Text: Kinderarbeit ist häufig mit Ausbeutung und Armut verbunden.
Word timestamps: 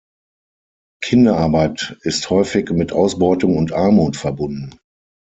Kinderarbeit 1.03 1.95
ist 2.01 2.31
häufig 2.31 2.71
mit 2.71 2.91
Ausbeutung 2.91 3.55
und 3.55 3.71
Armut 3.71 4.17
verbunden. 4.17 4.75